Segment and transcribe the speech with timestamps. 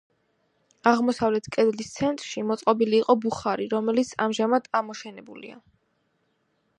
[0.91, 5.63] აღმოსავლეთ კედლის ცენტრში მოწყობილი იყო ბუხარი, რომელიც ამჟამად ამოშენებულია.